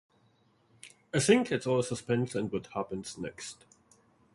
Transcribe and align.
I 1.13 1.19
think 1.19 1.51
it's 1.51 1.67
all 1.67 1.83
suspense 1.83 2.33
and 2.33 2.51
what-happens-next. 2.51 3.65